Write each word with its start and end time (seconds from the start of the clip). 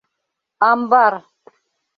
Амбар!.. 0.69 1.13